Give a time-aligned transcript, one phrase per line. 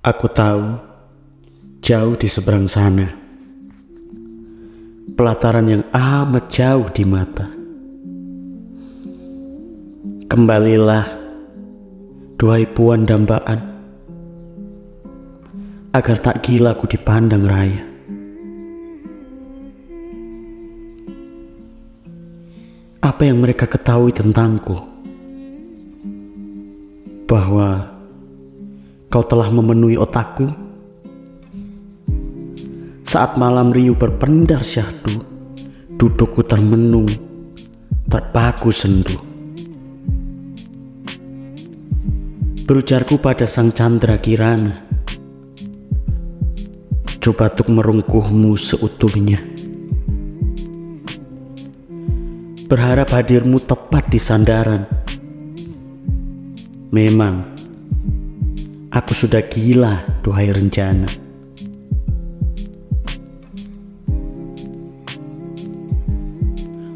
[0.00, 0.80] Aku tahu,
[1.84, 3.04] jauh di seberang sana,
[5.12, 7.44] pelataran yang amat jauh di mata.
[10.24, 11.04] Kembalilah,
[12.40, 13.60] duhai puan dambaan,
[15.92, 17.84] agar tak gila ku dipandang raya.
[23.04, 24.80] Apa yang mereka ketahui tentangku?
[27.28, 27.99] Bahwa
[29.10, 30.46] kau telah memenuhi otakku.
[33.02, 35.26] Saat malam riuh berpendar syahdu,
[35.98, 37.10] dudukku termenung,
[38.06, 39.18] terpaku sendu.
[42.70, 44.78] Berujarku pada sang Chandra Kirana,
[47.18, 49.42] coba untuk merungkuhmu seutuhnya.
[52.70, 54.86] Berharap hadirmu tepat di sandaran.
[56.94, 57.59] Memang,
[58.90, 61.06] Aku sudah gila, duhai rencana.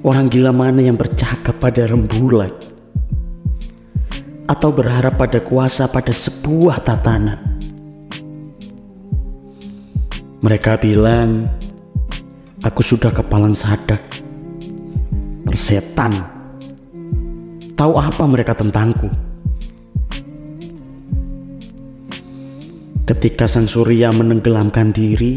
[0.03, 2.51] Orang gila mana yang bercakap pada rembulan?
[4.51, 7.39] Atau berharap pada kuasa pada sebuah tatanan?
[10.43, 11.47] Mereka bilang,
[12.67, 14.03] aku sudah kepalang sadak.
[15.47, 16.27] Persetan.
[17.79, 19.24] Tahu apa mereka tentangku?
[23.05, 25.37] Ketika sang surya menenggelamkan diri,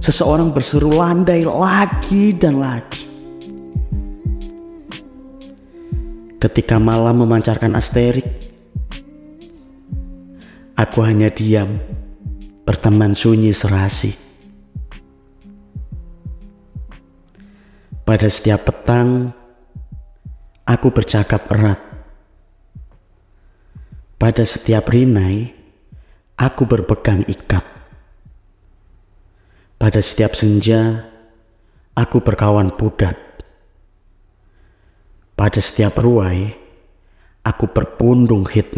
[0.00, 3.04] seseorang berseru landai lagi dan lagi.
[6.40, 8.24] Ketika malam memancarkan asterik,
[10.72, 11.76] aku hanya diam,
[12.64, 14.16] berteman sunyi serasi.
[18.08, 19.36] Pada setiap petang,
[20.64, 21.80] aku bercakap erat.
[24.16, 25.63] Pada setiap rinai,
[26.34, 27.62] aku berpegang ikat.
[29.78, 31.10] Pada setiap senja,
[31.94, 33.18] aku berkawan pudat.
[35.34, 36.54] Pada setiap ruai,
[37.42, 38.74] aku berpundung khidmat.